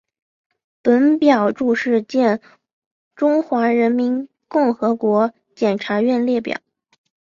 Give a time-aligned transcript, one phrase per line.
[0.81, 2.41] 本表注释见
[3.15, 6.59] 中华人民共和国检察院列表。